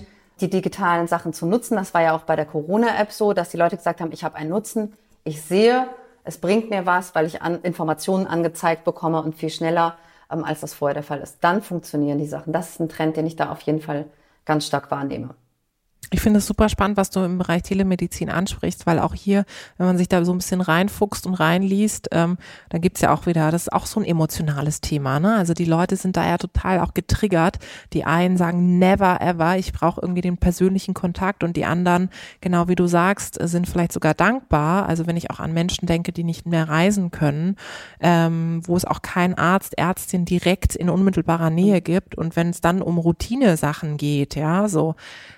[0.42, 3.58] die digitalen Sachen zu nutzen, das war ja auch bei der Corona-App so, dass die
[3.58, 5.88] Leute gesagt haben, ich habe einen Nutzen, ich sehe,
[6.26, 9.98] es bringt mir was, weil ich an Informationen angezeigt bekomme und viel schneller,
[10.32, 11.38] ähm, als das vorher der Fall ist.
[11.42, 12.54] Dann funktionieren die Sachen.
[12.54, 14.06] Das ist ein Trend, den ich da auf jeden Fall
[14.46, 15.36] ganz stark wahrnehme.
[16.12, 19.46] Ich finde es super spannend, was du im Bereich Telemedizin ansprichst, weil auch hier,
[19.78, 22.38] wenn man sich da so ein bisschen reinfuchst und reinliest, ähm,
[22.70, 25.20] dann gibt's ja auch wieder, das ist auch so ein emotionales Thema.
[25.20, 25.36] Ne?
[25.36, 27.58] Also die Leute sind da ja total auch getriggert.
[27.94, 32.68] Die einen sagen, never ever, ich brauche irgendwie den persönlichen Kontakt und die anderen, genau
[32.68, 34.88] wie du sagst, sind vielleicht sogar dankbar.
[34.88, 37.56] Also wenn ich auch an Menschen denke, die nicht mehr reisen können,
[38.00, 42.62] ähm, wo es auch keinen Arzt, Ärztin direkt in unmittelbarer Nähe gibt und wenn es
[42.62, 44.96] dann um Routine-Sachen geht, ja, so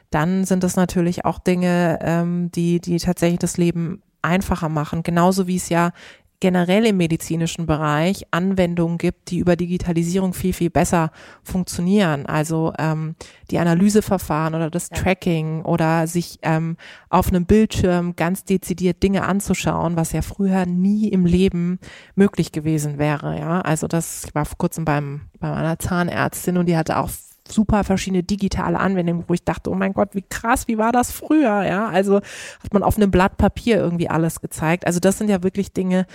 [0.10, 5.04] dann sind das natürlich auch Dinge, ähm, die, die tatsächlich das Leben einfacher machen.
[5.04, 5.92] Genauso wie es ja
[6.40, 11.12] generell im medizinischen Bereich Anwendungen gibt, die über Digitalisierung viel, viel besser
[11.44, 12.26] funktionieren.
[12.28, 13.16] Also ähm,
[13.50, 14.98] die Analyseverfahren oder das ja.
[14.98, 16.78] Tracking oder sich ähm,
[17.10, 21.80] auf einem Bildschirm ganz dezidiert Dinge anzuschauen, was ja früher nie im Leben
[22.16, 23.40] möglich gewesen wäre.
[23.40, 27.10] Ja, also das ich war vor kurzem beim bei meiner Zahnärztin und die hatte auch
[27.52, 31.12] super verschiedene digitale Anwendungen, wo ich dachte, oh mein Gott, wie krass, wie war das
[31.12, 31.88] früher, ja?
[31.88, 34.86] Also hat man auf einem Blatt Papier irgendwie alles gezeigt.
[34.86, 36.06] Also das sind ja wirklich Dinge,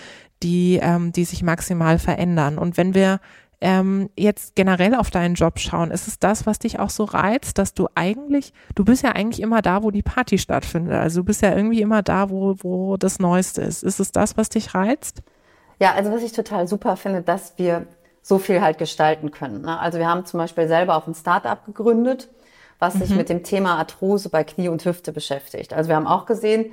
[0.42, 2.58] die, ähm, die sich maximal verändern.
[2.58, 3.20] Und wenn wir
[3.60, 7.58] ähm, jetzt generell auf deinen Job schauen, ist es das, was dich auch so reizt,
[7.58, 10.94] dass du eigentlich, du bist ja eigentlich immer da, wo die Party stattfindet.
[10.94, 13.84] Also du bist ja irgendwie immer da, wo, wo das Neueste ist.
[13.84, 15.22] Ist es das, was dich reizt?
[15.78, 17.86] Ja, also was ich total super finde, dass wir
[18.22, 19.62] so viel halt gestalten können.
[19.62, 19.78] Ne?
[19.78, 22.28] Also wir haben zum Beispiel selber auch ein Startup gegründet,
[22.78, 23.16] was sich mhm.
[23.16, 25.74] mit dem Thema Arthrose bei Knie und Hüfte beschäftigt.
[25.74, 26.72] Also wir haben auch gesehen,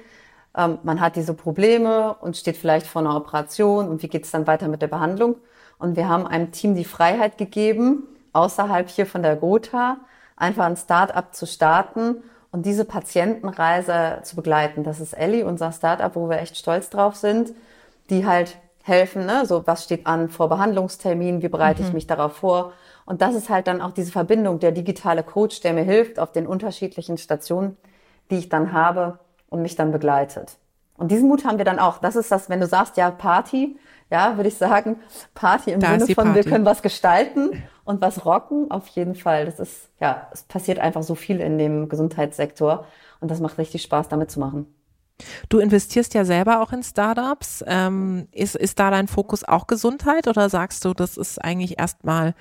[0.55, 4.31] ähm, man hat diese Probleme und steht vielleicht vor einer Operation und wie geht es
[4.31, 5.35] dann weiter mit der Behandlung?
[5.79, 9.97] Und wir haben einem Team die Freiheit gegeben, außerhalb hier von der Gotha
[10.35, 12.17] einfach ein Startup zu starten
[12.51, 14.83] und diese Patientenreise zu begleiten.
[14.83, 17.53] Das ist Ellie, unser Startup, wo wir echt stolz drauf sind,
[18.09, 18.57] die halt
[18.89, 19.45] helfen, ne?
[19.45, 21.87] so was steht an vor Behandlungstermin, wie bereite mhm.
[21.87, 22.73] ich mich darauf vor.
[23.05, 26.31] Und das ist halt dann auch diese Verbindung, der digitale Coach, der mir hilft auf
[26.31, 27.77] den unterschiedlichen Stationen,
[28.29, 30.57] die ich dann habe und mich dann begleitet.
[30.97, 31.99] Und diesen Mut haben wir dann auch.
[31.99, 33.77] Das ist das, wenn du sagst, ja, Party,
[34.11, 34.97] ja, würde ich sagen,
[35.33, 36.35] Party im da Sinne von, Party.
[36.35, 39.45] wir können was gestalten und was rocken, auf jeden Fall.
[39.45, 42.85] Das ist, ja, es passiert einfach so viel in dem Gesundheitssektor
[43.21, 44.67] und das macht richtig Spaß, damit zu machen.
[45.49, 47.63] Du investierst ja selber auch in Startups.
[47.67, 52.33] Ähm, ist, ist da dein Fokus auch Gesundheit oder sagst du, das ist eigentlich erstmal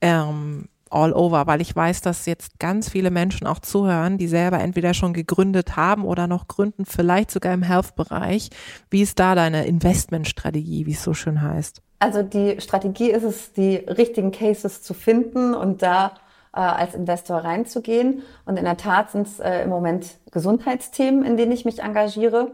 [0.00, 4.60] ähm, all over, weil ich weiß, dass jetzt ganz viele Menschen auch zuhören, die selber
[4.60, 8.50] entweder schon gegründet haben oder noch gründen, vielleicht sogar im Health-Bereich.
[8.90, 11.82] Wie ist da deine Investmentstrategie, wie es so schön heißt?
[11.98, 16.14] Also die Strategie ist es, die richtigen Cases zu finden und da
[16.54, 18.22] äh, als Investor reinzugehen.
[18.44, 22.52] Und in der Tat sind es äh, im Moment Gesundheitsthemen, in denen ich mich engagiere.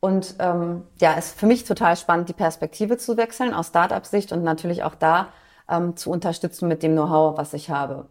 [0.00, 4.42] Und ähm, ja, ist für mich total spannend, die Perspektive zu wechseln aus Startup-Sicht und
[4.42, 5.28] natürlich auch da
[5.68, 8.06] ähm, zu unterstützen mit dem Know-how, was ich habe.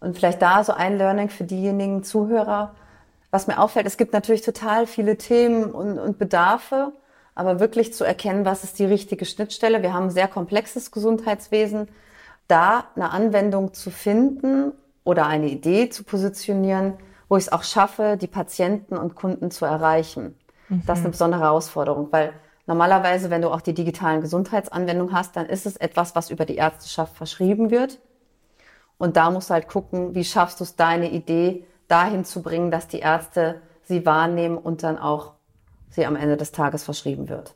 [0.00, 2.74] Und vielleicht da so ein Learning für diejenigen Zuhörer,
[3.30, 6.92] was mir auffällt, es gibt natürlich total viele Themen und, und Bedarfe,
[7.34, 9.82] aber wirklich zu erkennen, was ist die richtige Schnittstelle.
[9.82, 11.88] Wir haben ein sehr komplexes Gesundheitswesen
[12.48, 14.72] da eine Anwendung zu finden
[15.04, 16.94] oder eine Idee zu positionieren,
[17.28, 20.36] wo ich es auch schaffe, die Patienten und Kunden zu erreichen.
[20.68, 20.82] Mhm.
[20.86, 22.32] Das ist eine besondere Herausforderung, weil
[22.66, 26.56] normalerweise, wenn du auch die digitalen Gesundheitsanwendungen hast, dann ist es etwas, was über die
[26.56, 27.98] Ärzteschaft verschrieben wird.
[28.98, 32.70] Und da musst du halt gucken, wie schaffst du es, deine Idee dahin zu bringen,
[32.70, 35.34] dass die Ärzte sie wahrnehmen und dann auch
[35.90, 37.54] sie am Ende des Tages verschrieben wird.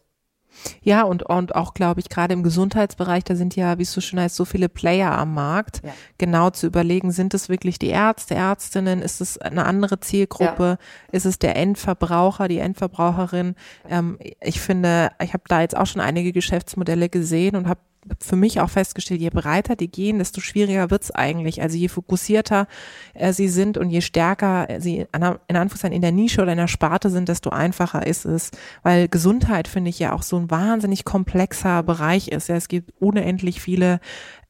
[0.83, 4.01] Ja, und, und auch, glaube ich, gerade im Gesundheitsbereich, da sind ja, wie es so
[4.01, 5.93] schön heißt, so viele Player am Markt, ja.
[6.19, 11.13] genau zu überlegen, sind es wirklich die Ärzte, Ärztinnen, ist es eine andere Zielgruppe, ja.
[11.13, 13.55] ist es der Endverbraucher, die Endverbraucherin?
[13.89, 17.81] Ähm, ich finde, ich habe da jetzt auch schon einige Geschäftsmodelle gesehen und habe
[18.21, 21.61] für mich auch festgestellt, je breiter die gehen, desto schwieriger wird's eigentlich.
[21.61, 22.67] Also je fokussierter
[23.15, 26.59] äh, sie sind und je stärker sie an, in Anführungszeichen in der Nische oder in
[26.59, 28.51] der Sparte sind, desto einfacher ist es.
[28.83, 32.49] Weil Gesundheit, finde ich, ja auch so ein wahnsinnig komplexer Bereich ist.
[32.49, 34.01] Ja, es gibt unendlich viele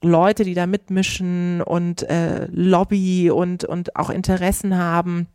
[0.03, 5.27] Leute, die da mitmischen und äh, Lobby und, und auch Interessen haben.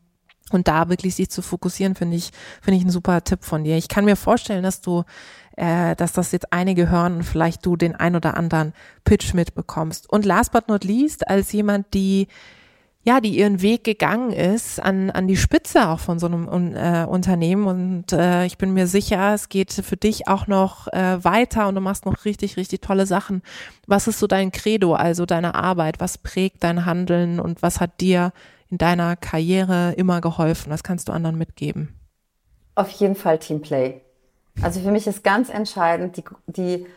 [0.52, 2.30] Und da wirklich sich zu fokussieren, finde ich,
[2.62, 3.78] finde ich ein super Tipp von dir.
[3.78, 5.04] Ich kann mir vorstellen, dass du
[5.56, 10.10] äh, dass das jetzt einige hören und vielleicht du den ein oder anderen Pitch mitbekommst.
[10.10, 12.28] Und last but not least, als jemand, die
[13.06, 17.06] ja, die ihren Weg gegangen ist an, an die Spitze auch von so einem äh,
[17.06, 17.68] Unternehmen.
[17.68, 21.76] Und äh, ich bin mir sicher, es geht für dich auch noch äh, weiter und
[21.76, 23.44] du machst noch richtig, richtig tolle Sachen.
[23.86, 26.00] Was ist so dein Credo, also deine Arbeit?
[26.00, 28.34] Was prägt dein Handeln und was hat dir
[28.72, 30.72] in deiner Karriere immer geholfen?
[30.72, 31.94] Was kannst du anderen mitgeben?
[32.74, 34.02] Auf jeden Fall Teamplay.
[34.62, 36.88] Also für mich ist ganz entscheidend, die, die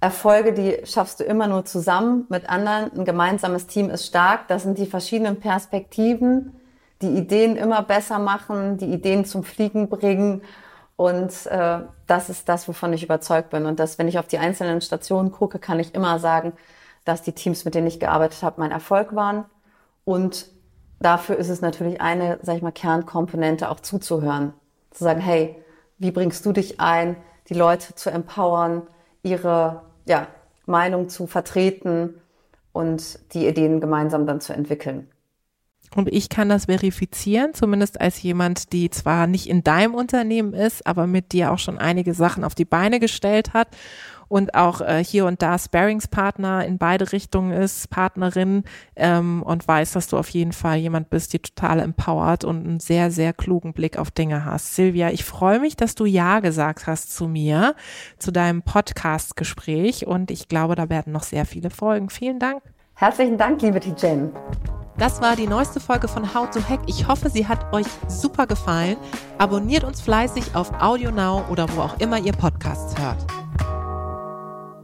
[0.00, 2.92] Erfolge, die schaffst du immer nur zusammen mit anderen.
[2.92, 4.46] Ein gemeinsames Team ist stark.
[4.48, 6.54] Das sind die verschiedenen Perspektiven,
[7.02, 10.42] die Ideen immer besser machen, die Ideen zum Fliegen bringen.
[10.94, 13.66] Und äh, das ist das, wovon ich überzeugt bin.
[13.66, 16.52] Und dass, wenn ich auf die einzelnen Stationen gucke, kann ich immer sagen,
[17.04, 19.44] dass die Teams, mit denen ich gearbeitet habe, mein Erfolg waren.
[20.04, 20.46] Und
[21.00, 24.52] dafür ist es natürlich eine, sag ich mal, Kernkomponente, auch zuzuhören.
[24.90, 25.62] Zu sagen, hey,
[25.98, 27.16] wie bringst du dich ein,
[27.48, 28.82] die Leute zu empowern,
[29.22, 30.28] ihre ja,
[30.66, 32.14] Meinung zu vertreten
[32.72, 35.08] und die Ideen gemeinsam dann zu entwickeln.
[35.96, 40.86] Und ich kann das verifizieren, zumindest als jemand, die zwar nicht in deinem Unternehmen ist,
[40.86, 43.68] aber mit dir auch schon einige Sachen auf die Beine gestellt hat
[44.28, 48.64] und auch äh, hier und da Sparingspartner in beide Richtungen ist, Partnerin
[48.96, 52.80] ähm, und weiß, dass du auf jeden Fall jemand bist, die total empowert und einen
[52.80, 54.74] sehr, sehr klugen Blick auf Dinge hast.
[54.74, 57.74] Silvia, ich freue mich, dass du Ja gesagt hast zu mir,
[58.18, 62.10] zu deinem Podcast-Gespräch und ich glaube, da werden noch sehr viele Folgen.
[62.10, 62.62] Vielen Dank.
[62.94, 64.32] Herzlichen Dank, liebe Tijen.
[64.98, 66.80] Das war die neueste Folge von How to Hack.
[66.88, 68.96] Ich hoffe, sie hat euch super gefallen.
[69.38, 73.37] Abonniert uns fleißig auf Audio Now oder wo auch immer ihr Podcasts hört.